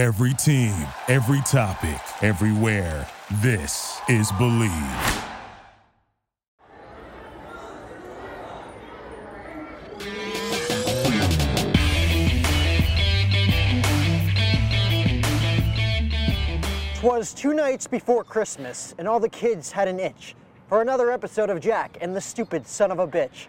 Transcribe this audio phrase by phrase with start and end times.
[0.00, 0.72] Every team,
[1.08, 3.06] every topic, everywhere.
[3.42, 5.26] This is Bleav.
[16.94, 20.34] Twas two nights before Christmas, and all the kids had an itch
[20.66, 23.48] for another episode of Jack and the Stupid Son of a Bitch.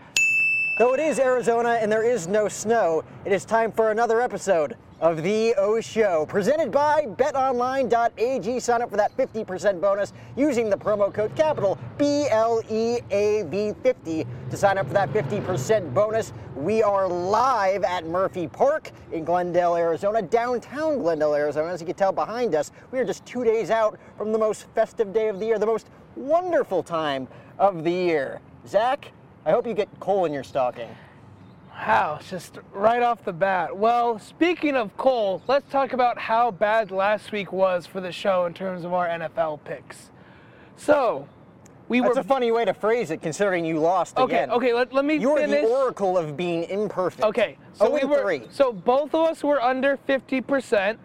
[0.77, 4.77] Though it is Arizona and there is no snow, it is time for another episode
[5.01, 8.59] of The O Show, presented by betonline.ag.
[8.59, 14.87] Sign up for that 50% bonus using the promo code capital BLEAV50 to sign up
[14.87, 16.31] for that 50% bonus.
[16.55, 21.73] We are live at Murphy Park in Glendale, Arizona, downtown Glendale, Arizona.
[21.73, 24.67] As you can tell behind us, we are just two days out from the most
[24.73, 27.27] festive day of the year, the most wonderful time
[27.59, 28.39] of the year.
[28.65, 29.11] Zach,
[29.45, 30.89] I hope you get coal in your stocking.
[31.71, 33.75] Wow, just right off the bat.
[33.75, 38.45] Well, speaking of coal, let's talk about how bad last week was for the show
[38.45, 40.11] in terms of our NFL picks.
[40.75, 41.27] So,
[41.87, 44.35] we were That's were a funny way to phrase it, considering you lost okay.
[44.35, 44.51] again.
[44.51, 45.61] Okay, let, let me You're finish.
[45.61, 47.23] the oracle of being imperfect.
[47.23, 48.43] Okay, so oh, we were three.
[48.51, 50.97] so both of us were under 50%.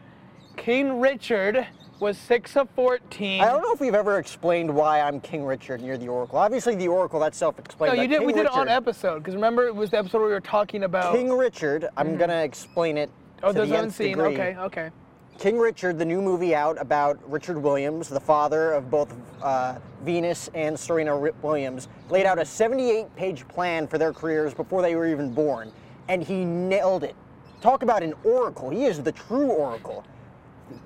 [0.56, 1.66] King Richard
[2.00, 3.40] was 6 of 14.
[3.40, 6.38] I don't know if we've ever explained why I'm King Richard and you're the Oracle.
[6.38, 7.96] Obviously, the Oracle that's self-explanatory.
[7.96, 8.26] No, you did.
[8.26, 10.40] We King did it on episode because remember it was the episode where we were
[10.40, 11.14] talking about.
[11.14, 11.88] King Richard.
[11.96, 13.10] I'm gonna explain it
[13.42, 14.16] oh, there's the scene.
[14.16, 14.34] degree.
[14.34, 14.90] Okay, okay.
[15.38, 20.48] King Richard, the new movie out about Richard Williams, the father of both uh, Venus
[20.54, 25.34] and Serena Williams, laid out a 78-page plan for their careers before they were even
[25.34, 25.70] born,
[26.08, 27.14] and he nailed it.
[27.60, 28.70] Talk about an oracle.
[28.70, 30.06] He is the true oracle.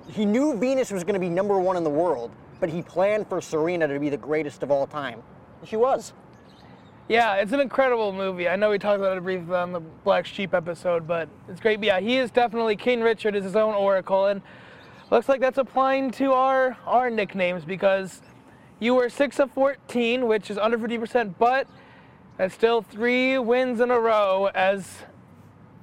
[0.09, 3.27] He knew Venus was going to be number one in the world, but he planned
[3.27, 5.23] for Serena to be the greatest of all time.
[5.65, 6.13] She was.
[7.07, 8.47] Yeah, it's an incredible movie.
[8.47, 11.77] I know we talked about it briefly on the Black Sheep episode, but it's great.
[11.77, 14.41] But yeah, he is definitely King Richard is his own oracle, and
[15.09, 18.21] looks like that's applying to our our nicknames because
[18.79, 21.67] you were six of 14, which is under 50%, but
[22.37, 25.03] that's still three wins in a row as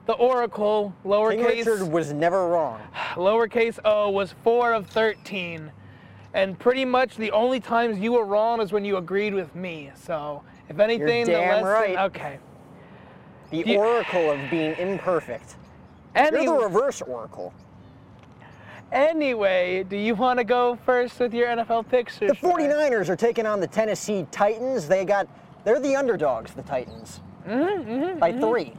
[0.09, 2.81] the oracle King lowercase Richard was never wrong.
[3.15, 5.71] lowercase o was four of 13
[6.33, 9.91] and pretty much the only times you were wrong is when you agreed with me
[9.95, 11.99] so if anything the damn lesson right.
[12.11, 12.39] okay
[13.51, 15.57] The you- oracle of being imperfect.
[16.15, 17.53] Any, You're the reverse oracle.
[18.91, 23.45] anyway do you want to go first with your nfl picks The 49ers are taking
[23.45, 24.89] on the Tennessee Titans.
[24.89, 25.29] They got
[25.65, 27.21] they're the underdogs, the Titans.
[27.47, 28.73] Mm-hmm, by 3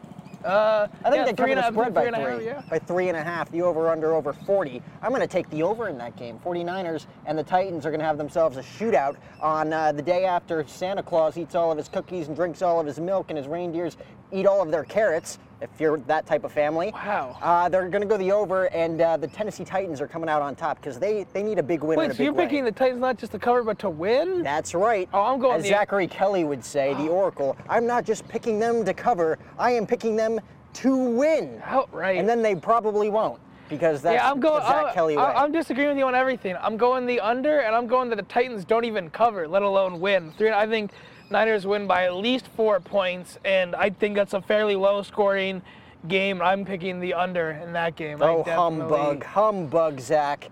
[0.46, 2.46] uh I think yeah, they covered the spread by three a three.
[2.46, 2.70] half, yeah.
[2.70, 4.82] By three and a half, the over under over 40.
[5.02, 6.40] I'm going to take the over in that game.
[6.46, 10.26] 49ers and the Titans are going to have themselves a shootout on uh, the day
[10.26, 13.38] after Santa Claus eats all of his cookies and drinks all of his milk and
[13.38, 13.98] his reindeers
[14.32, 15.40] eat all of their carrots.
[15.62, 17.38] If you're that type of family, Wow.
[17.42, 20.42] uh, they're going to go the over, and uh, the Tennessee Titans are coming out
[20.42, 22.00] on top because they, they need a big win.
[22.00, 22.46] in wait so you're way.
[22.46, 25.10] picking the titans not just to cover but to win That's right.
[25.14, 27.58] Oh, I'm going As the- Zachary Kelly would say, the Oracle.
[27.68, 29.38] I'm not just picking them to cover.
[29.58, 30.40] I am picking them
[30.76, 31.62] to win.
[31.66, 34.64] outright And then they probably won't because that's yeah, I'm going.
[34.64, 35.24] Zach I'm, Kelly way.
[35.24, 36.56] I'm disagreeing with you on everything.
[36.60, 40.00] I'm going the under, and I'm going that the Titans don't even cover, let alone
[40.00, 40.32] win.
[40.38, 40.50] Three.
[40.52, 40.92] I think
[41.32, 45.62] Niners win by at least four points, and I think that's a fairly low-scoring
[46.08, 46.42] game.
[46.42, 48.18] I'm picking the under in that game.
[48.22, 50.50] Oh, humbug, humbug, Zach.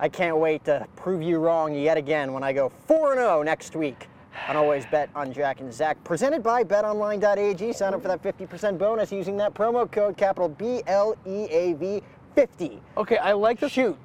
[0.00, 3.76] I can't wait to prove you wrong yet again when I go 4 0 next
[3.76, 4.08] week.
[4.48, 6.02] On Always Bet on Jack and Zach.
[6.04, 7.72] Presented by betonline.ag.
[7.74, 11.74] Sign up for that 50% bonus using that promo code capital B L E A
[11.74, 12.02] V
[12.34, 12.80] 50.
[12.96, 13.96] Okay, I like the Shoot.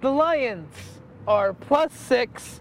[0.00, 0.74] The Lions
[1.28, 2.60] are plus six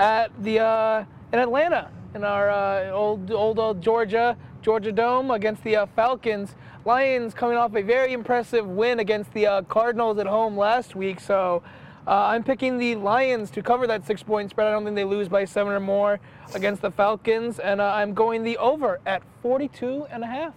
[0.00, 5.62] at the uh, in Atlanta in our uh, old old old Georgia Georgia Dome against
[5.62, 6.54] the uh, Falcons.
[6.86, 11.20] Lions coming off a very impressive win against the uh, Cardinals at home last week,
[11.20, 11.62] so.
[12.06, 14.66] Uh, I'm picking the Lions to cover that six point spread.
[14.66, 16.18] I don't think they lose by seven or more
[16.54, 17.58] against the Falcons.
[17.58, 20.54] And uh, I'm going the over at 42 and a half.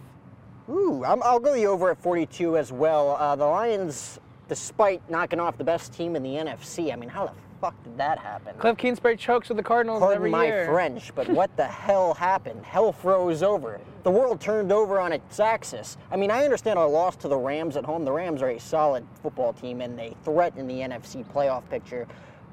[0.69, 3.35] Ooh, I'm, I'll go the over at 42 as well.
[3.35, 7.33] The Lions, despite knocking off the best team in the NFC, I mean, how the
[7.63, 8.53] fuck did that happen?
[8.57, 10.65] Cliff Kingsbury chokes with the Cardinals Pardon every my year.
[10.65, 12.65] French, but what the hell happened?
[12.65, 13.79] Hell froze over.
[14.03, 15.95] The world turned over on its axis.
[16.11, 18.03] I mean, I understand our loss to the Rams at home.
[18.03, 22.05] The Rams are a solid football team and they threaten the NFC playoff picture.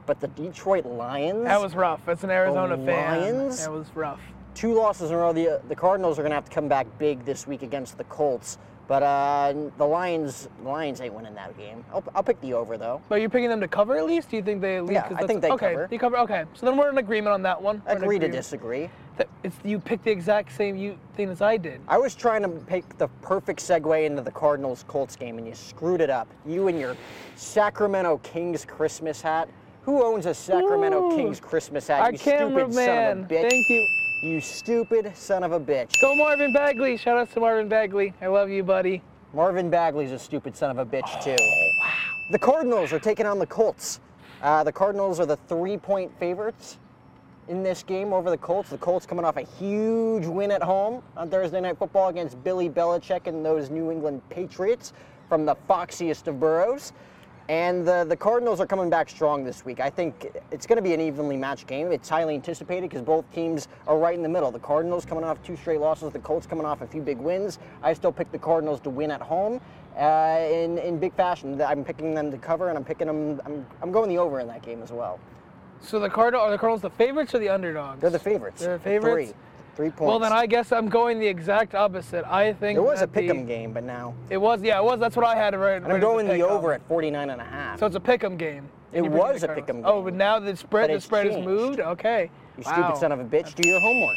[0.07, 2.09] But the Detroit Lions, That was rough.
[2.09, 3.59] As an Arizona The fan, Lions?
[3.65, 4.21] that was rough.
[4.55, 5.33] two losses in a row.
[5.33, 7.99] The, uh, the Cardinals are going to have to come back big this week against
[7.99, 8.59] the Colts.
[8.91, 11.85] But uh, the Lions, the Lions ain't winning that game.
[11.95, 13.01] I'll, I'll pick the over though.
[13.09, 14.31] But you're picking them to cover at least?
[14.31, 15.05] Do you think they at least?
[15.09, 15.87] Yeah, I think they okay, cover.
[15.89, 16.19] They cover.
[16.19, 17.81] Okay, so then we're in agreement on that one.
[17.87, 18.91] We're Agree to disagree.
[19.45, 21.81] It's you picked the exact same you thing as I did.
[21.87, 25.55] I was trying to pick the perfect segue into the Cardinals Colts game, and you
[25.55, 26.27] screwed it up.
[26.45, 26.97] You and your
[27.37, 29.49] Sacramento Kings Christmas hat.
[29.83, 31.17] Who owns a Sacramento Ooh.
[31.17, 32.01] Kings Christmas hat?
[32.01, 32.73] Our you stupid cameraman.
[32.73, 33.51] son of a bitch.
[33.51, 34.00] Thank you.
[34.23, 35.99] You stupid son of a bitch.
[36.01, 36.99] Go Marvin Bagley.
[36.99, 38.13] Shout out to Marvin Bagley.
[38.21, 39.03] I love you, buddy.
[39.33, 41.37] Marvin Bagley's a stupid son of a bitch Oh, too.
[41.43, 41.89] Wow.
[42.33, 44.01] The Cardinals are taking on the Colts.
[44.43, 46.77] Uh, the Cardinals are the three-point favorites
[47.49, 48.69] in this game over the Colts.
[48.69, 52.69] The Colts coming off a huge win at home on Thursday Night Football against Billy
[52.69, 54.93] Belichick and those New England Patriots
[55.31, 56.93] from the foxiest of boroughs.
[57.50, 59.81] And the, the Cardinals are coming back strong this week.
[59.81, 61.91] I think it's going to be an evenly matched game.
[61.91, 64.52] It's highly anticipated because both teams are right in the middle.
[64.52, 67.58] The Cardinals coming off two straight losses, the Colts coming off a few big wins.
[67.82, 69.61] I still pick the Cardinals to win at home
[69.99, 71.61] uh, in, in big fashion.
[71.61, 73.41] I'm picking them to cover, and I'm picking them.
[73.44, 75.19] I'm, I'm going the over in that game as well.
[75.81, 78.00] So the Cardinal are the Cardinals the favorites or the underdogs?
[78.00, 78.62] They're the favorites.
[78.62, 79.32] They're the favorites?
[79.32, 79.41] Three,
[79.81, 80.00] three points.
[80.09, 82.25] Well, then I guess I'm going the exact opposite.
[82.31, 85.00] I think it was a the- pick'em game, but now It was, yeah, it was.
[85.00, 85.82] That's what I had right.
[85.82, 87.79] and I'm going the over at 49 and a half.
[87.79, 88.69] So it's a pick'em game.
[88.93, 91.37] It And you're picking was a pick'em Oh, but now the spread, the spread has
[91.37, 91.49] changed.
[91.49, 91.81] moved.
[91.81, 92.31] Okay.
[92.59, 93.55] you stupid son of a bitch.
[93.55, 94.17] Do your homework.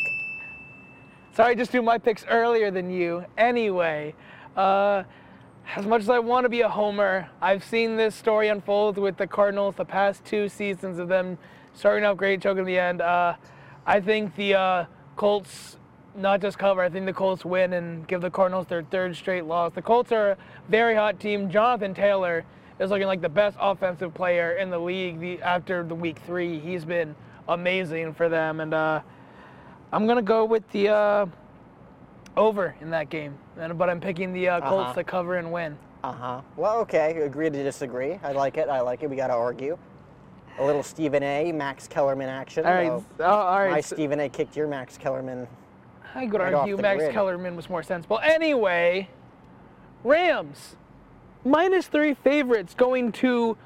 [1.35, 3.25] Sorry, I just do my picks earlier than you.
[3.37, 4.13] Anyway,
[4.57, 5.03] uh,
[5.75, 9.15] as much as I want to be a homer, I've seen this story unfold with
[9.17, 11.37] the Cardinals the past two seasons of them
[11.73, 13.01] starting out great, choking the end.
[13.01, 13.35] Uh,
[13.85, 15.77] I think the uh, Colts
[16.15, 16.81] not just cover.
[16.81, 19.73] I think the Colts win and give the Cardinals their third straight loss.
[19.73, 20.37] The Colts are a
[20.69, 21.49] very hot team.
[21.49, 22.45] Jonathan Taylor
[22.79, 26.59] is looking like the best offensive player in the league the, after the week three.
[26.59, 27.15] He's been
[27.47, 29.01] amazing for them, and uh,
[29.91, 31.25] I'm gonna go with the uh,
[32.37, 33.35] over in that game.
[33.57, 34.93] And, but I'm picking the uh, Colts Uh-huh.
[34.93, 35.77] to cover and win.
[36.03, 36.41] Uh huh.
[36.57, 37.21] Well, okay.
[37.21, 38.19] Agree to disagree.
[38.23, 38.69] I like it.
[38.69, 39.09] I like it.
[39.09, 39.77] We got to argue.
[40.59, 41.51] A little Stephen A.
[41.51, 42.65] Max Kellerman action.
[42.65, 44.29] All right, oh, all My so- Stephen A.
[44.29, 45.47] kicked your Max Kellerman.
[46.15, 47.11] I could right argue Max grid.
[47.11, 48.19] Kellerman was more sensible.
[48.19, 49.09] Anyway,
[50.03, 50.75] Rams
[51.43, 53.57] minus three favorites going to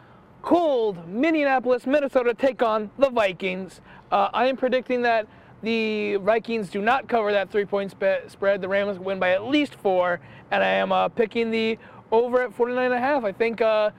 [0.42, 3.81] cold Minneapolis, Minnesota take on the Vikings.
[4.12, 5.28] Uh, I am predicting that
[5.62, 8.62] the Vikings do not cover that three-point spe- spread.
[8.62, 11.78] The Rams win by at least four, and I am uh, picking the
[12.12, 13.25] over at 49 and a half.
[13.25, 13.60] I think.
[13.62, 13.89] Uh,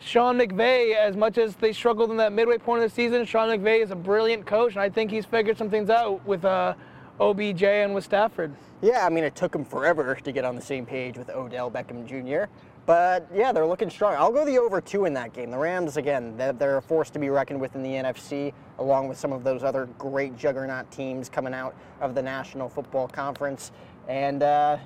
[0.00, 3.48] Sean McVay, as much as they struggled in that midway point of the season, Sean
[3.48, 6.74] McVay is a brilliant coach, and I think he's figured some things out with uh,
[7.20, 8.54] OBJ and with Stafford.
[8.80, 11.70] Yeah, I mean, it took him forever to get on the same page with Odell
[11.70, 12.50] Beckham Jr.
[12.86, 14.14] But yeah, they're looking strong.
[14.14, 15.50] I'll go the over two in that game.
[15.50, 19.08] The Rams, again, they're, they're a force to be reckoned with in the NFC, along
[19.08, 23.72] with some of those other great juggernaut teams coming out of the National Football Conference.
[24.06, 24.78] And uh,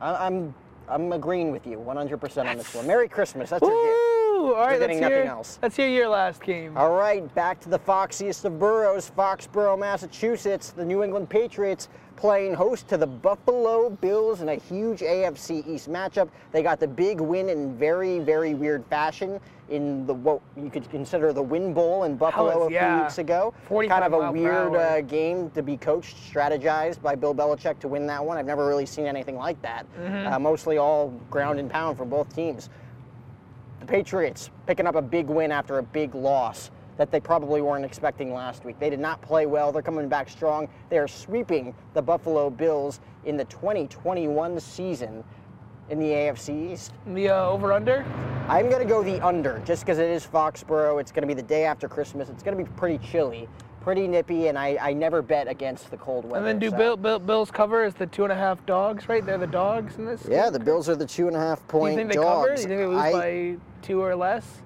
[0.00, 0.54] I, I'm
[0.90, 2.86] I'm agreeing with you 100% on this one.
[2.86, 3.50] Merry Christmas.
[3.50, 4.09] That's your gift.
[4.40, 5.58] All right, let's hear, else.
[5.62, 6.76] let's hear your last game.
[6.76, 10.70] All right, back to the foxiest of boroughs, Foxborough, Massachusetts.
[10.70, 15.90] The New England Patriots playing host to the Buffalo Bills in a huge AFC East
[15.90, 16.28] matchup.
[16.52, 19.40] They got the big win in very, very weird fashion
[19.70, 23.02] in the what you could consider the Win Bowl in Buffalo a few yeah.
[23.02, 23.54] weeks ago.
[23.68, 27.88] 45 Kind of a weird uh, game to be coached, strategized by Bill Belichick to
[27.88, 28.36] win that one.
[28.36, 29.86] I've never really seen anything like that.
[29.98, 30.32] Mm-hmm.
[30.32, 32.68] Uh, mostly all ground and pound for both teams.
[33.80, 37.84] The Patriots picking up a big win after a big loss that they probably weren't
[37.84, 38.78] expecting last week.
[38.78, 39.72] They did not play well.
[39.72, 40.68] They're coming back strong.
[40.90, 45.24] They are sweeping the Buffalo Bills in the 2021 season
[45.88, 46.92] in the AFC East.
[47.06, 48.04] The uh, over/under.
[48.48, 51.00] I'm going to go the under just because it is Foxborough.
[51.00, 52.28] It's going to be the day after Christmas.
[52.28, 53.48] It's going to be pretty chilly,
[53.80, 56.36] pretty nippy, and I, I never bet against the cold weather.
[56.38, 59.08] And then do so- Bill, Bill, Bills cover as the two and a half dogs,
[59.08, 59.24] right?
[59.24, 60.26] They're the dogs in this.
[60.28, 62.46] Yeah, the Bills are the two and a half Do point you think they dogs.
[62.48, 62.54] cover?
[62.56, 64.62] Do you think they lose I, by two or less?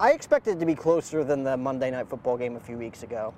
[0.00, 3.02] I expect it to be closer than the Monday Night Football game a few weeks
[3.02, 3.32] ago.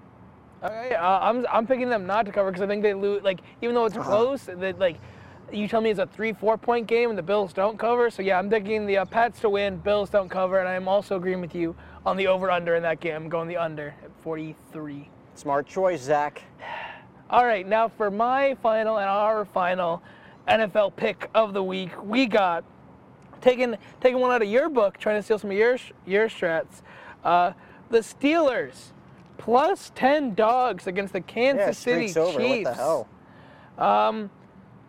[0.63, 3.23] Okay, uh, I'm I'm picking them not to cover because I think they lose.
[3.23, 4.09] Like even though it's Uh-huh.
[4.09, 4.97] close, that like
[5.53, 8.09] you tell me it's a three four point game and the Bills don't cover.
[8.09, 11.17] So yeah, I'm picking the uh, Pats to win, Bills don't cover, and I'm also
[11.17, 13.15] agreeing with you on the over under in that game.
[13.15, 13.95] I'm going the under
[14.25, 15.07] 43.
[15.35, 16.43] Smart choice, Zach.
[17.29, 20.03] All right, now for my final and our final
[20.49, 22.65] NFL pick of the week, we got
[23.43, 25.77] taking taking one out of your book, trying to steal some of your
[26.07, 26.81] your strats.
[27.23, 27.53] Uh,
[27.91, 28.93] the Steelers
[29.37, 32.39] plus ten dogs against the Kansas Yeah, City streak's over.
[32.41, 32.65] Chiefs.
[32.67, 33.09] What the hell?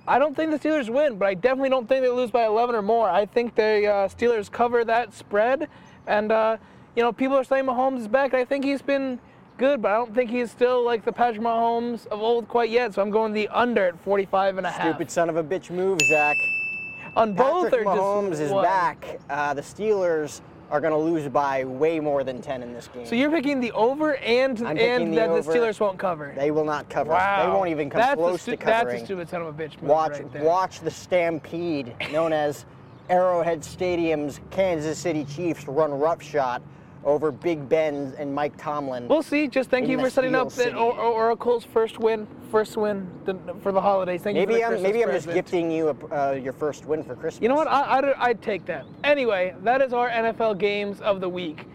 [0.07, 2.75] I don't think the Steelers win, but I definitely don't think they lose by 11
[2.75, 3.09] or more.
[3.09, 5.67] I think the uh, Steelers cover that spread,
[6.07, 6.57] and uh,
[6.95, 8.31] you know people are saying Mahomes is back.
[8.31, 9.19] and I think he's been
[9.57, 12.93] good, but I don't think he's still like the Patrick Mahomes of old quite yet.
[12.93, 14.87] So I'm going the under at 45 and a half.
[14.87, 16.37] Stupid son of a bitch move, Zach.
[17.15, 18.63] On both Patrick are Mahomes just is one.
[18.63, 19.19] back.
[19.29, 23.05] Uh, the Steelers are going to lose by way more than 10 in this game.
[23.05, 25.41] So you're picking the over and I'm and the that over.
[25.53, 26.33] the Steelers won't cover.
[26.35, 27.11] they will not cover.
[27.11, 27.45] wow.
[27.45, 28.87] They won't even come that's close stu- to covering.
[28.97, 30.43] That's a stupid son of a bitch move watch right there.
[30.43, 32.65] watch the stampede known as
[33.09, 36.61] Arrowhead Stadium's Kansas City Chiefs run roughshot
[37.05, 39.07] over Big Ben and Mike Tomlin.
[39.07, 39.47] We'll see.
[39.47, 40.75] Just thank you for setting up the City.
[40.75, 43.07] or- or- Oracle's first win, first win
[43.61, 44.23] for the holidays.
[44.23, 46.85] Thank you for maybe the I'm maybe I'm just gifting you a, uh, your first
[46.87, 47.41] win for Christmas.
[47.43, 47.67] You know what?
[47.67, 48.85] I, I'd, I'd take that.
[49.03, 51.67] Anyway, that is our NFL games of the week,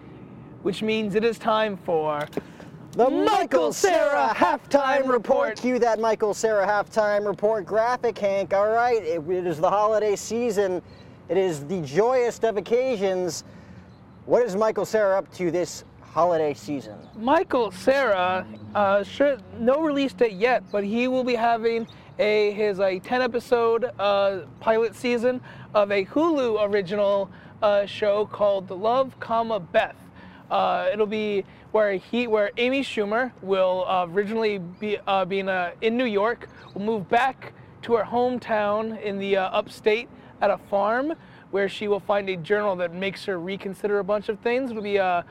[0.62, 2.26] which means it is time for
[2.92, 5.60] The Michael Cera halftime report.
[5.60, 8.52] Cue that Michael Cera halftime report graphic, Hank.
[8.52, 10.82] All right, it, it is the holiday season.
[11.28, 13.44] It is the joyous of occasions.
[14.30, 16.94] What is Michael Cera up to this holiday season?
[17.16, 18.46] Michael Cera.
[18.76, 21.88] Uh, sure, no release date yet, but he will be having
[22.20, 25.40] a his a 10 episode uh, pilot season
[25.74, 27.28] of a Hulu original
[27.60, 29.96] uh, show called The Love, comma Beth.
[30.48, 35.72] Uh, it'll be where he, where Amy Schumer will uh, originally be uh, being uh,
[35.80, 40.08] in New York, will move back to her hometown in the upstate
[40.40, 41.14] at a farm,
[41.50, 44.70] where she will find a journal that makes her reconsider a bunch of things.
[44.70, 45.24] It'll be a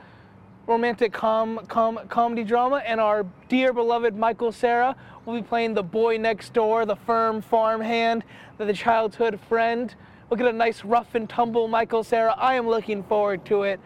[0.67, 4.95] romantic com, com, comedy drama, and our dear beloved Michael Cera
[5.25, 8.23] will be playing the boy next door, the firm farmhand,
[8.57, 9.95] the childhood friend.
[10.29, 12.35] We'll get a nice rough and tumble Michael Cera.
[12.37, 13.79] I am looking forward to it.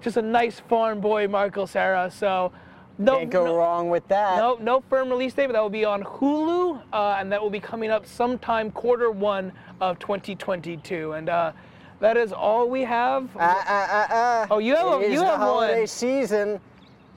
[0.00, 2.10] Just a nice farm boy Michael Cera.
[2.10, 2.52] So
[2.98, 4.36] no, Can't go no, wrong with that.
[4.38, 7.50] no, no firm release date, but that will be on Hulu, uh, and that will
[7.50, 11.12] be coming up sometime quarter one of 2022.
[11.12, 11.52] And uh,
[12.00, 13.28] that is all we have.
[13.38, 14.46] Ah.
[14.50, 15.86] Oh, you have It a- is you the have holiday one.
[15.86, 16.60] season.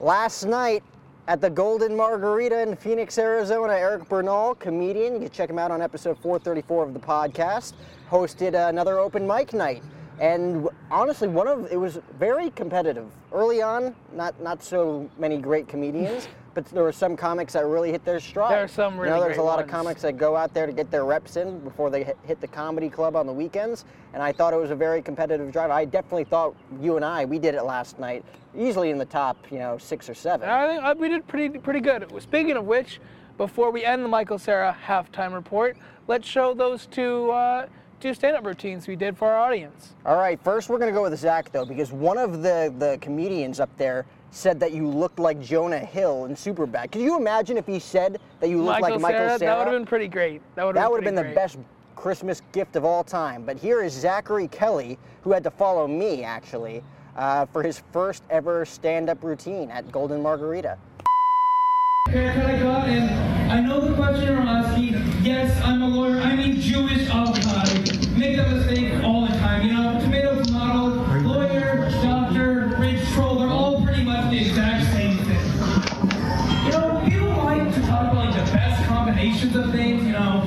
[0.00, 0.82] Last night
[1.26, 5.70] at the Golden Margarita in Phoenix, Arizona, Eric Bernal, comedian, you can check him out
[5.70, 7.74] on episode 434 of the podcast,
[8.10, 9.82] hosted another open mic night.
[10.20, 13.06] And honestly, one of it was very competitive.
[13.32, 17.92] Early on, not not so many great comedians, but there were some comics that really
[17.92, 18.52] hit their stride.
[18.52, 19.14] There are some really.
[19.14, 21.36] You know, there's a lot of comics that go out there to get their reps
[21.36, 23.84] in before they hit, hit the comedy club on the weekends.
[24.12, 25.70] And I thought it was a very competitive drive.
[25.70, 28.24] I definitely thought you and I, we did it last night,
[28.56, 30.48] easily in the top, you know, six or seven.
[30.48, 32.10] I think uh, we did pretty pretty good.
[32.20, 33.00] Speaking of which,
[33.36, 35.76] before we end the Michael Cera halftime report,
[36.08, 37.66] let's show those two uh,
[38.00, 39.94] two stand-up routines we did for our audience.
[40.06, 43.60] All right, first we're gonna go with Zach though, because one of the the comedians
[43.60, 46.92] up there said that you looked like Jonah Hill in Superbad.
[46.92, 49.50] Could you imagine if he said that you looked Michael, like Michael Cera, Cera?
[49.50, 50.42] that would have been pretty great.
[50.54, 51.58] That would have been the best
[51.96, 53.44] Christmas gift of all time.
[53.44, 56.82] But here is Zachary Kelly, who had to follow me actually
[57.16, 60.78] uh, for his first ever stand-up routine at Golden Margarita.
[62.08, 64.92] haircut I got, and I know the question you're asking.
[65.22, 66.20] Yes, I'm a lawyer.
[66.20, 67.80] I mean Jewish avocado.
[68.16, 69.66] Make that mistake all the time.
[69.66, 70.88] You know, tomato, tomato,
[71.20, 76.64] lawyer, doctor, rich troll, they're all pretty much the exact same thing.
[76.66, 80.04] You know, people like to talk about like the best combinations of things.
[80.04, 80.44] You know,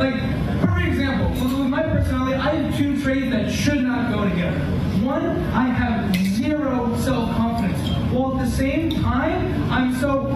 [0.00, 0.14] Like,
[0.62, 4.58] perfect example, with with my personality, I have two traits that should not go together.
[5.04, 10.26] One, I have zero self-confidence, while at the same time, I'm so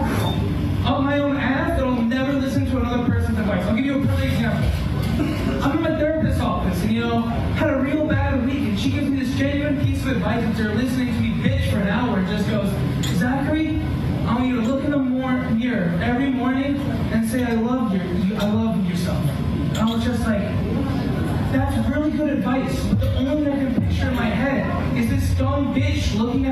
[0.85, 3.65] up my own ass that I'll never listen to another person's advice.
[3.65, 4.69] I'll give you a perfect example.
[5.63, 8.91] I'm in my therapist's office and, you know, had a real bad week and she
[8.91, 12.19] gives me this genuine piece of advice after listening to me bitch for an hour
[12.19, 12.69] and just goes,
[13.17, 13.81] Zachary,
[14.27, 16.77] I want you to look in the mor- mirror every morning
[17.11, 19.23] and say, I love you, you I love yourself.
[19.25, 20.41] And I was just like,
[21.51, 25.35] that's really good But the only thing I can picture in my head is this
[25.35, 26.44] dumb bitch looking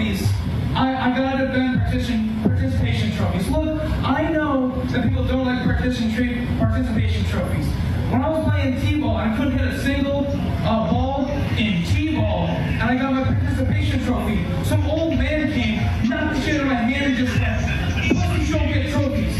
[0.00, 0.32] trophies.
[0.74, 3.48] I, I got event participation, participation trophies.
[3.50, 7.66] Look, I know that people don't like participation, participation trophies.
[8.10, 11.26] When I was playing T-ball, I couldn't hit a single uh, ball
[11.58, 14.46] in T-ball, and I got my participation trophy.
[14.64, 18.50] Some old man came, knocked the shit out of my hand, and just said, pussies
[18.50, 19.36] don't get trophies.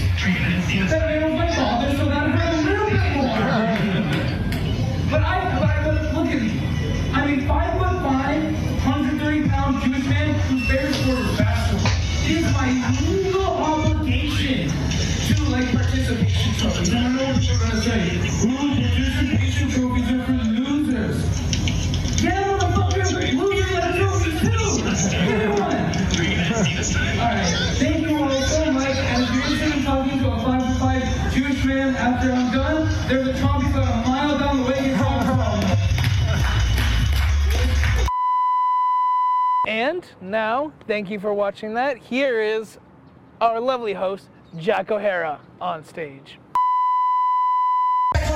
[0.90, 3.28] That man was my father, so that hurt a little bit more.
[5.10, 7.12] but I, but I, look at me.
[7.12, 7.80] I mean, five
[32.52, 34.80] I'm done, there's a trophy uh, about a mile down the way.
[34.80, 35.60] Get home from.
[39.68, 41.98] And now, thank you for watching that.
[41.98, 42.78] Here is
[43.40, 46.40] our lovely host, Jack O'Hara, on stage.
[48.16, 48.26] Thank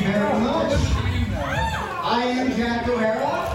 [0.00, 0.80] you very much.
[2.08, 3.45] I am Jack O'Hara.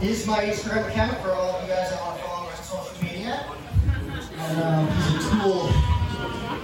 [0.00, 2.70] This is my Instagram account for all of you guys that want to follow us
[2.70, 3.46] on social media.
[4.38, 5.68] And um, he's a tool.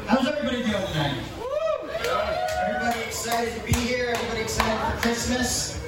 [0.07, 1.19] How's everybody doing tonight?
[2.67, 4.13] Everybody excited to be here?
[4.15, 5.83] Everybody excited for Christmas?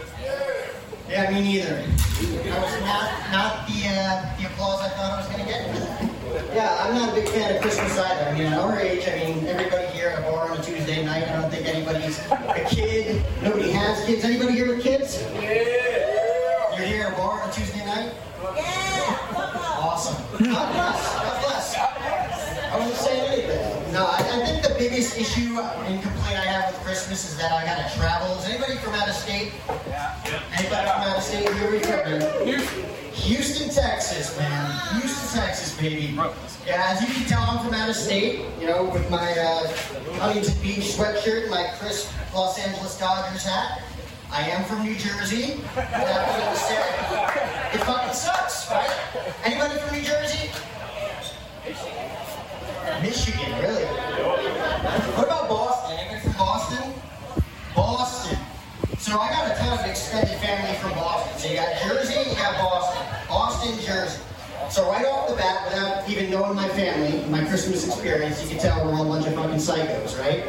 [1.07, 1.85] Yeah, me neither.
[1.85, 6.11] That was not, not the, uh, the applause I thought I was going to get.
[6.53, 8.31] Yeah, I'm not a big fan of Christmas either.
[8.31, 11.05] I mean, at our age, I mean, everybody here at a bar on a Tuesday
[11.05, 13.25] night, I don't think anybody's a kid.
[13.43, 14.25] Nobody has kids.
[14.25, 15.23] Anybody here with kids?
[15.35, 15.95] Yeah.
[16.77, 18.13] You're here at a bar on a Tuesday night?
[18.57, 19.79] Yeah.
[19.79, 20.17] Awesome.
[20.33, 21.15] God bless.
[21.15, 21.77] God bless.
[21.79, 23.93] I wasn't saying anything.
[23.93, 24.75] No, I, I think the
[25.14, 28.37] biggest issue and complaint I have with Christmas is that I gotta travel.
[28.38, 29.52] Is anybody from out of state?
[29.87, 30.14] Yeah.
[30.59, 31.49] Anybody from out of state?
[31.49, 32.11] Where are you from?
[32.11, 32.61] man?
[33.12, 35.00] Houston, Texas, man.
[35.00, 36.19] Houston, Texas, baby.
[36.67, 38.41] Yeah, as you can tell, I'm from out of state.
[38.60, 39.67] You know, with my uh,
[40.19, 43.82] Huntington Beach sweatshirt, and my crisp Los Angeles Dodgers hat.
[44.32, 45.60] I am from New Jersey.
[47.73, 48.91] It fucking sucks, right?
[49.45, 50.50] Anybody from New Jersey?
[53.02, 53.94] Michigan, really?
[54.95, 55.99] What about Boston?
[55.99, 56.95] Anybody from Boston?
[57.75, 58.39] Boston.
[58.99, 61.37] So I got a ton of extended family from Boston.
[61.37, 63.02] So you got Jersey, you got Boston.
[63.28, 64.23] Boston, Jersey.
[64.71, 68.59] So right off the bat, without even knowing my family, my Christmas experience, you can
[68.59, 70.45] tell we're all a bunch of fucking psychos, right?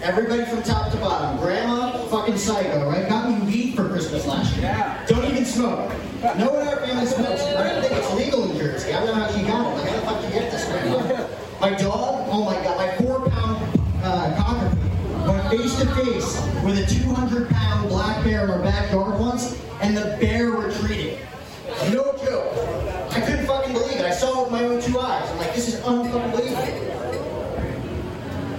[0.00, 1.38] Everybody from top to bottom.
[1.38, 3.06] Grandma, fucking psycho, right?
[3.06, 5.04] Got me weed for Christmas last year.
[5.08, 5.92] Don't even smoke.
[6.38, 7.42] No one in our family smokes.
[7.42, 8.94] I don't think it's legal in Jersey.
[8.94, 9.76] I don't know how she got it.
[9.76, 11.28] Like, how the fuck you get this, grandma?
[11.60, 12.09] My dog,
[15.80, 20.50] to face with a 200 pound black bear in our backyard once, and the bear
[20.50, 21.18] retreated.
[21.90, 22.52] No joke.
[23.12, 24.04] I couldn't fucking believe it.
[24.04, 25.26] I saw it with my own two eyes.
[25.30, 26.90] I'm like, this is unfucking believable.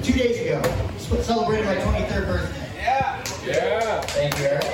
[0.01, 0.63] Two days ago,
[1.21, 2.69] celebrated my 23rd birthday.
[2.77, 3.23] Yeah.
[3.45, 4.01] Yeah.
[4.01, 4.65] Thank you, Eric.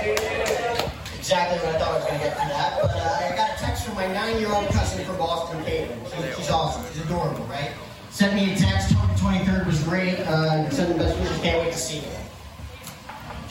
[1.18, 2.80] Exactly what I thought I was going to get from that.
[2.82, 6.00] But uh, I got a text from my nine-year-old cousin from Boston, Caitlin.
[6.16, 6.86] She, she's awesome.
[6.94, 7.72] She's adorable, right?
[8.10, 8.94] Sent me a text.
[8.94, 10.20] 23rd was great.
[10.20, 11.38] Uh, sending best wishes.
[11.40, 12.27] Can't wait to see you.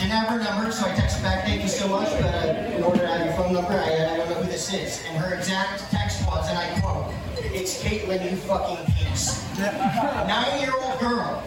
[0.06, 2.84] Didn't have her number, so I texted back, thank you so much, but uh, in
[2.84, 5.02] order to have your phone number, I, I don't know who this is.
[5.08, 9.42] And her exact text was, and I quote, it's Caitlin, you fucking penis.
[9.58, 11.42] Nine-year-old girl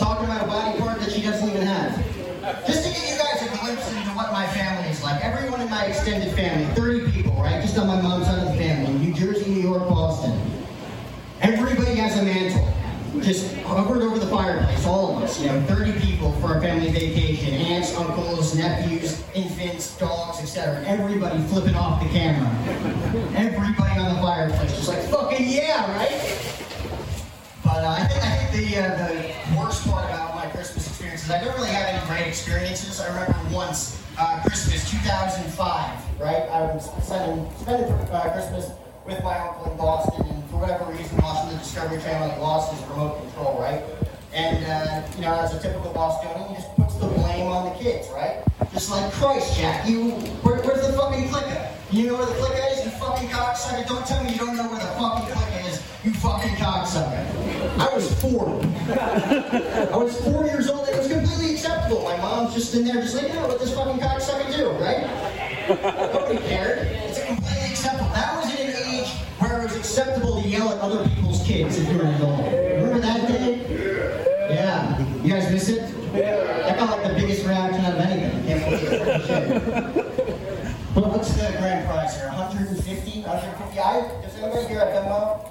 [0.00, 1.94] talking about a body part that she doesn't even have.
[2.66, 5.24] Just to give you guys a glimpse into what my family is like.
[5.24, 7.62] Everyone in my extended family, 30 people, right?
[7.62, 10.36] Just on my mom's side of the family, New Jersey, New York, Boston.
[11.40, 12.61] Everybody has a mantle.
[13.22, 16.90] Just covered over the fireplace, all of us, you know, 30 people for a family
[16.90, 17.54] vacation.
[17.54, 20.84] Aunts, uncles, nephews, infants, dogs, etc.
[20.86, 22.50] Everybody flipping off the camera.
[23.36, 24.74] Everybody on the fireplace.
[24.74, 26.10] Just like, fucking yeah, right?
[27.62, 31.24] But uh, I think, I think the, uh, the worst part about my Christmas experience
[31.24, 33.00] is I don't really have any great experiences.
[33.00, 36.42] I remember once, uh, Christmas 2005, right?
[36.50, 38.72] I was spending, spending uh, Christmas
[39.06, 40.41] with my uncle in Boston,
[41.82, 43.82] Discovery Channel, like, lost his remote control, right?
[44.32, 47.74] And, uh, you know, as a typical Bostonian, he just puts the blame on the
[47.76, 48.40] kids, right?
[48.72, 51.70] Just like, Christ, Jack, you, where, where's the fucking clicker?
[51.90, 53.86] You know where the clicker is, you fucking cocksucker?
[53.88, 57.26] Don't tell me you don't know where the fucking clicker is, you fucking cocksucker.
[57.78, 58.46] I was four.
[59.92, 62.04] I was four years old, and it was completely acceptable.
[62.04, 65.02] My mom's just in there, just like, you know what this fucking cocksucker do, right?
[80.94, 82.28] But what's the grand prize here?
[82.28, 83.22] 150?
[83.22, 83.78] 150?
[83.78, 85.48] I, does anybody here have Venmo?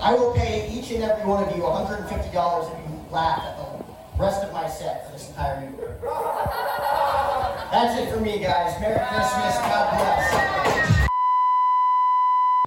[0.00, 4.22] I will pay each and every one of you $150 if you laugh at the
[4.22, 5.98] rest of my set for this entire year.
[7.70, 8.80] That's it for me, guys.
[8.80, 9.56] Merry Christmas.
[9.58, 11.08] God bless.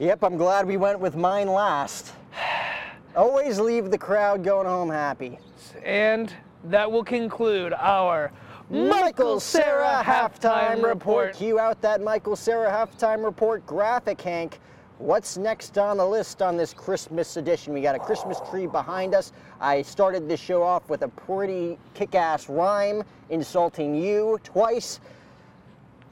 [0.01, 2.13] Yep, I'm glad we went with mine last.
[3.15, 5.39] Always leave the crowd going home happy.
[5.83, 6.31] And
[6.65, 8.31] that will conclude our
[8.69, 11.35] Michael Cera halftime report.
[11.35, 14.59] Cue out that Michael Cera halftime report graphic, Hank.
[14.97, 17.73] What's next on the list on this Christmas edition?
[17.73, 19.31] We got a Christmas tree behind us.
[19.61, 24.99] I started this show off with a pretty kick ass rhyme insulting you twice.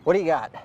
[0.06, 0.56] What do you got?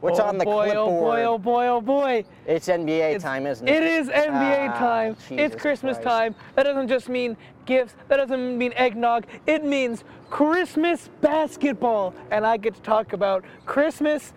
[0.00, 0.76] What's oh on the boy, clipboard?
[0.76, 2.24] Oh boy, oh boy, oh boy.
[2.46, 3.76] It's NBA It's- time, isn't it?
[3.76, 5.16] It is NBA Ah, time.
[5.30, 6.08] it's Christmas Christ.
[6.08, 6.34] time.
[6.54, 7.96] That doesn't just mean gifts.
[8.08, 9.26] That doesn't mean eggnog.
[9.46, 12.14] It means Christmas basketball.
[12.30, 14.32] And I get to talk about Christmas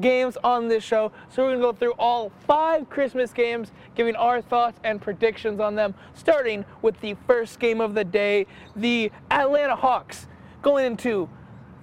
[0.00, 1.12] games on this show.
[1.30, 5.60] So we're going to go through all five Christmas games, giving our thoughts and predictions
[5.60, 10.26] on them, starting with the first game of the day, the Atlanta Hawks
[10.62, 11.28] going into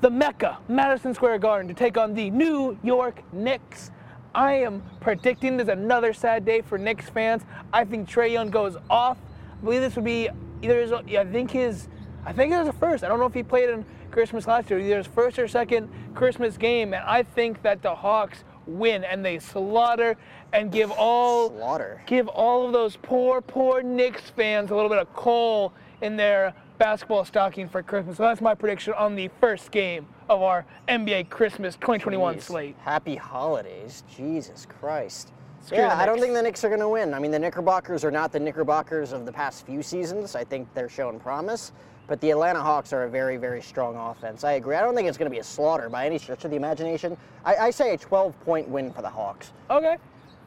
[0.01, 3.91] the Mecca, Madison Square Garden, to take on the New York Knicks.
[4.33, 7.43] I am predicting this another sad day for Knicks fans.
[7.71, 9.17] I think Trae Young goes off.
[9.53, 10.27] I believe this would be
[10.63, 11.87] either his, I think his,
[12.25, 13.03] I think it was the first.
[13.03, 15.87] I don't know if he played in Christmas last year, either his first or second
[16.15, 16.93] Christmas game.
[16.93, 20.17] And I think that the Hawks win and they slaughter
[20.53, 22.01] and give all Slaughter.
[22.07, 26.53] give all of those poor, poor Knicks fans a little bit of coal in their
[26.81, 28.17] basketball stocking for Christmas.
[28.17, 32.41] So that's my prediction on the first game of our NBA Christmas 2021 Jeez.
[32.41, 32.75] slate.
[32.83, 34.03] Happy holidays.
[34.09, 35.31] Jesus Christ.
[35.63, 37.13] Screw yeah, I don't think the Knicks are going to win.
[37.13, 40.35] I mean, the Knickerbockers are not the Knickerbockers of the past few seasons.
[40.35, 41.71] I think they're showing promise.
[42.07, 44.43] But the Atlanta Hawks are a very, very strong offense.
[44.43, 44.75] I agree.
[44.75, 47.15] I don't think it's going to be a slaughter by any stretch of the imagination.
[47.45, 49.53] I, I say a 12 point win for the Hawks.
[49.69, 49.97] Okay.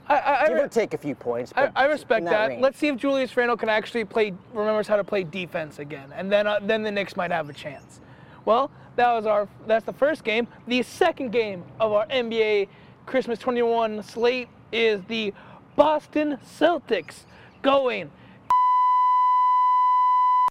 [0.06, 1.52] I, I, Give or take a few points.
[1.56, 2.48] I, But I respect that.
[2.48, 2.62] range.
[2.62, 6.30] Let's see if Julius Randle can actually play, remembers how to play defense again, and
[6.30, 8.00] then uh, then the Knicks might have a chance.
[8.44, 10.46] Well, that was our that's the first game.
[10.66, 12.68] The second game of our NBA
[13.06, 15.32] Christmas 21 slate is the
[15.76, 17.24] Boston Celtics
[17.62, 18.10] going.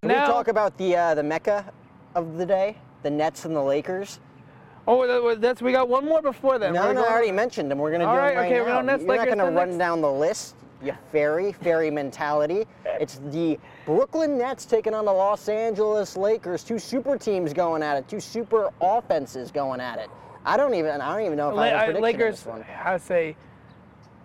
[0.01, 1.71] Can we talk about the uh, the mecca
[2.15, 4.19] of the day, the Nets and the Lakers?
[4.87, 6.73] Oh, that's we got one more before that.
[6.73, 7.77] No, no, I already mentioned them.
[7.77, 8.63] We're going to do All them right, right okay, now.
[8.65, 12.65] we're on You're not going to run next- down the list, you fairy, fairy mentality.
[12.85, 16.63] It's the Brooklyn Nets taking on the Los Angeles Lakers.
[16.65, 18.07] Two super teams going at it.
[18.09, 20.09] Two super offenses going at it.
[20.45, 20.99] I don't even.
[20.99, 22.65] I don't even know if La- I have a I- prediction Lakers, this one.
[22.83, 23.35] I say,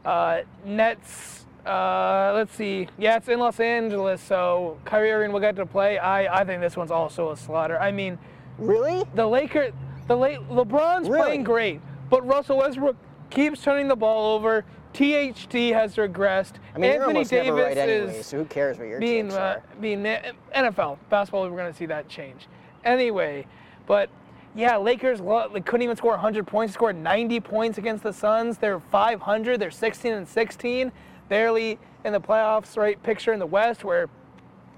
[0.05, 1.45] uh, Nets.
[1.65, 2.89] Uh, let's see.
[2.99, 5.99] Yeah, it's in Los Angeles, so Kyrie Irving will get to play.
[5.99, 7.79] I, I think this one's also a slaughter.
[7.79, 8.19] I mean,
[8.59, 9.05] Really?
[9.15, 9.73] the Lakers,
[10.09, 11.23] the late LeBron's Really?
[11.23, 12.97] playing great, but Russell Westbrook
[13.31, 14.65] keeps turning the ball over.
[14.95, 16.55] THT has regressed.
[16.75, 20.03] I mean, Anthony Davis right anyway, is so who cares what your being uh, being
[20.03, 21.43] NFL basketball.
[21.49, 22.49] We're going to see that change
[22.85, 23.47] anyway.
[23.87, 24.09] But
[24.55, 26.75] yeah, Lakers couldn't even score 100 points.
[26.75, 28.59] Scored 90 points against the Suns.
[28.59, 29.61] They're 500.
[29.61, 30.91] They're 16 and 16,
[31.29, 32.77] barely in the playoffs.
[32.77, 34.09] Right picture in the West where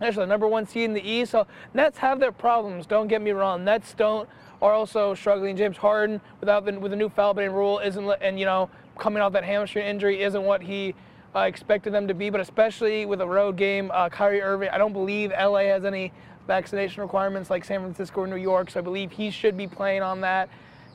[0.00, 1.30] they're the number one seed in the East.
[1.30, 2.86] So Nets have their problems.
[2.86, 3.64] Don't get me wrong.
[3.64, 4.28] Nets don't
[4.62, 5.56] are also struggling.
[5.56, 9.22] James Harden without the with the new foul betting rule isn't and you know coming
[9.22, 10.94] off that hamstring injury isn't what he
[11.34, 12.30] uh, expected them to be.
[12.30, 14.68] But especially with a road game, uh, Kyrie Irving.
[14.70, 16.12] I don't believe LA has any
[16.46, 18.70] vaccination requirements like San Francisco or New York.
[18.70, 20.48] So I believe he should be playing on that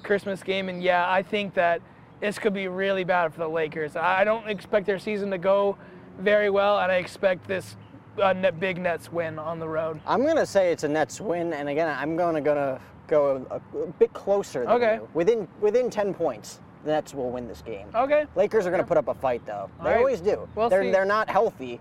[0.03, 0.69] Christmas game.
[0.69, 1.81] And yeah, I think that
[2.19, 3.95] this could be really bad for the Lakers.
[3.95, 5.77] I I don't expect their season to go
[6.19, 7.75] very well, and I expect this
[8.21, 9.99] uh, net, big Nets win on the road.
[10.05, 13.45] I'm going to say it's a Nets win, and again, I'm going to gonna go
[13.49, 14.61] a, a bit closer.
[14.65, 14.95] Than Okay.
[14.95, 15.09] you.
[15.13, 17.87] Within within 10 points, the Nets will win this game.
[17.95, 18.25] Okay.
[18.35, 19.69] Lakers are going to put up a fight, though.
[19.83, 19.97] They right.
[19.97, 20.47] always do.
[20.55, 20.91] We'll they're see.
[20.91, 21.79] they're not healthy.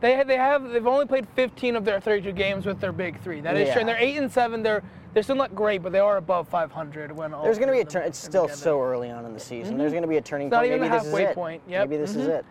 [0.00, 3.40] They they have they've only played 15 of their 32 games with their big three.
[3.40, 3.80] That is true.
[3.80, 3.94] And Yeah.
[3.94, 4.62] they're eight and seven.
[4.62, 4.82] They're
[5.14, 7.44] they're still not great, but they are above 500 when all.
[7.44, 8.02] There's going to be a turn.
[8.02, 8.60] It's still together.
[8.60, 9.78] so early on in the season.
[9.78, 10.72] There's going to be a turning It's not point.
[10.72, 11.34] even Maybe is halfway it.
[11.34, 11.62] point.
[11.68, 11.88] Yep.
[11.88, 12.38] Maybe this is Mhm.
[12.40, 12.44] it.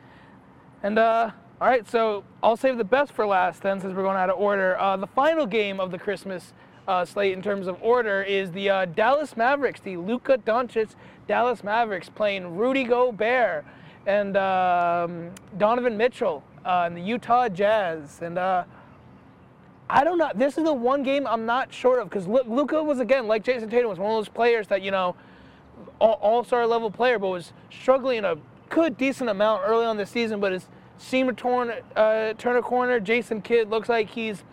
[0.81, 4.15] And uh, all right, so I'll save the best for last then, since we're going
[4.17, 4.79] out of order.
[4.79, 6.53] Uh, the final game of the Christmas
[6.87, 10.95] uh, slate in terms of order is the uh, Dallas Mavericks, the Luka Doncic
[11.27, 13.65] Dallas Mavericks playing Rudy Gobert
[14.05, 18.21] and um, Donovan Mitchell uh, and the Utah Jazz.
[18.21, 18.65] And uh,
[19.89, 20.31] I don't know.
[20.35, 23.69] This is the one game I'm not sure of because Luka was again like Jayson
[23.69, 25.15] Tatum was one of those players that you know
[25.99, 28.35] all star level player, but was struggling a
[28.69, 30.39] good decent amount early on the season.
[30.39, 30.67] But his
[30.97, 32.99] seemed to uh, turn a corner.
[32.99, 34.43] Jason Kidd looks like he's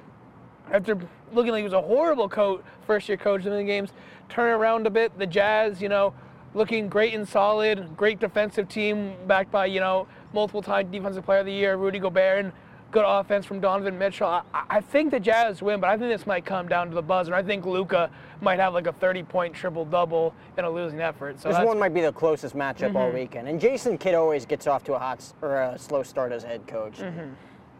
[0.73, 0.99] after
[1.33, 3.91] looking like he was a horrible coach, first year coach in the games,
[4.29, 5.17] turn around a bit.
[5.19, 6.15] The Jazz, you know,
[6.55, 11.41] looking great and solid, great defensive team backed by, you know, multiple time defensive player
[11.41, 12.53] of the year, Rudy Gobert, and
[12.91, 14.29] good offense from Donovan Mitchell.
[14.29, 17.03] I, I think the Jazz win, but I think this might come down to the
[17.03, 17.35] buzzer.
[17.35, 21.41] I think Luka might have like a 30 point triple double in a losing effort.
[21.41, 22.97] So this one might be the closest matchup mm-hmm.
[22.97, 23.49] all weekend.
[23.49, 26.67] And Jason Kidd always gets off to a hot or a slow start as head
[26.67, 26.99] coach.
[26.99, 27.33] Mm-hmm.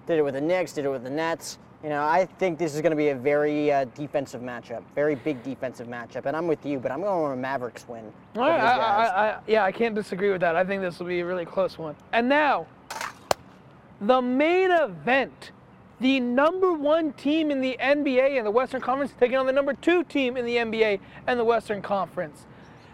[0.07, 1.59] Did it with the Knicks, did it with the Nets.
[1.83, 5.15] You know, I think this is going to be a very uh, defensive matchup, very
[5.15, 8.13] big defensive matchup, and I'm with you, but I'm going with a Mavericks win.
[8.37, 10.57] I, I, I, yeah, I can't disagree with that.
[10.57, 11.97] I think this will be a really close one.
[12.13, 12.67] And now,
[14.01, 15.53] the main event.
[16.01, 19.75] The number one team in the NBA and the Western Conference taking on the number
[19.75, 22.47] two team in the NBA and the Western Conference.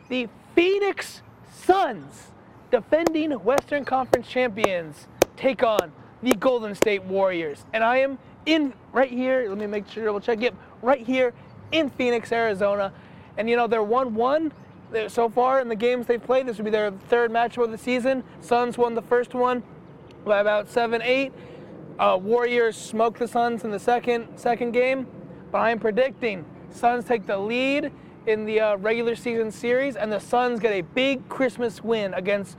[0.08, 1.22] The Phoenix
[1.54, 2.32] Suns,
[2.72, 7.64] defending Western Conference champions, take on the Golden State Warriors.
[7.72, 9.46] And I am in right here.
[9.48, 10.40] Let me make sure we'll check.
[10.40, 11.34] Yep, right here
[11.72, 12.92] in Phoenix, Arizona.
[13.36, 14.52] And you know they're one one
[15.08, 16.46] so far in the games they've played.
[16.46, 18.24] This would be their third matchup of the season.
[18.40, 19.62] Suns won the first one
[20.24, 21.32] by about seven eight.
[21.98, 25.06] Uh, Warriors smoked the Suns in the second second game,
[25.50, 27.90] but I am predicting Suns take the lead
[28.26, 32.56] in the uh, regular season series, and the Suns get a big Christmas win against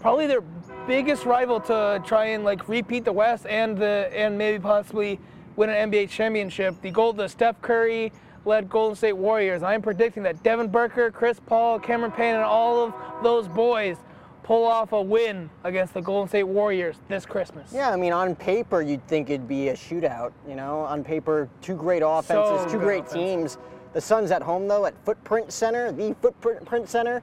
[0.00, 0.42] probably their
[0.86, 5.18] biggest rival to try and like repeat the West and the and maybe possibly
[5.56, 6.80] win an NBA championship.
[6.82, 8.12] The gold, the Steph Curry
[8.44, 9.62] led Golden State Warriors.
[9.62, 13.96] I'm predicting that Devin Booker, Chris Paul, Cameron Payne, and all of those boys
[14.44, 17.72] pull off a win against the Golden State Warriors this Christmas.
[17.74, 20.32] Yeah, I mean, on paper, you'd think it'd be a shootout.
[20.48, 23.12] You know, on paper, two great offenses, so two great offense.
[23.12, 23.58] teams.
[23.92, 27.22] The Suns at home, though, at Footprint Center, the Footprint Center,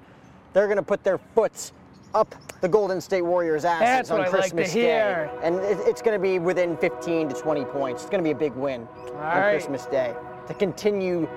[0.52, 1.72] they're going to put their foots
[2.14, 5.30] up the Golden State Warriors' asses on Christmas like to Day.
[5.42, 8.04] And it's going to be within 15 to 20 points.
[8.04, 9.52] It's going to be a big win All on right.
[9.52, 10.16] Christmas Day
[10.48, 11.28] to continue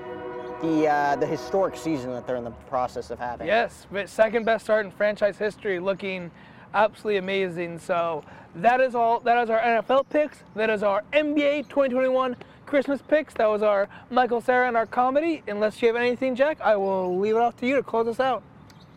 [0.61, 3.47] the uh, the historic season that they're in the process of having.
[3.47, 6.31] Yes, but second best start in franchise history, looking
[6.73, 7.79] absolutely amazing.
[7.79, 8.23] So
[8.55, 9.19] that is all.
[9.19, 10.39] That is our NFL picks.
[10.55, 12.35] That is our NBA 2021
[12.65, 13.33] Christmas picks.
[13.35, 15.43] That was our Michael Cera and our comedy.
[15.47, 18.19] Unless you have anything, Jack, I will leave it off to you to close us
[18.19, 18.43] out.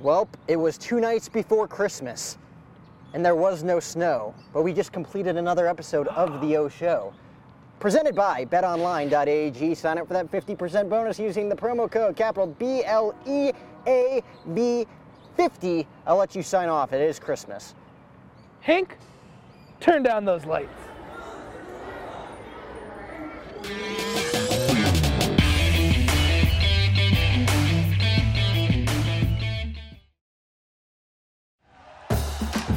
[0.03, 2.39] Well, it was two nights before Christmas,
[3.13, 7.13] and there was no snow, but we just completed another episode of the O Show.
[7.81, 9.75] Presented by betonline.ag.
[9.75, 13.53] Sign up for that 50% bonus using the promo code capital B L E
[13.87, 14.23] A
[14.55, 14.87] B
[15.37, 15.87] 50.
[16.07, 16.95] I'll let you sign off.
[16.95, 17.75] It is Christmas.
[18.61, 18.97] Hank,
[19.81, 20.73] turn down those lights.